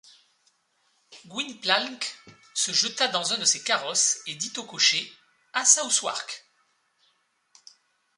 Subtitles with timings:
[1.31, 2.01] Gwynplalnc
[2.55, 5.13] se jeta dans un de ces carrosses, et dit au cocher:—
[5.53, 6.43] À Southwark.